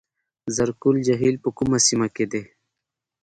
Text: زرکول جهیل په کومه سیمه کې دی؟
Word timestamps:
زرکول 0.55 0.97
جهیل 1.07 1.35
په 1.43 1.49
کومه 1.57 1.79
سیمه 1.87 2.07
کې 2.15 2.25
دی؟ 2.31 2.41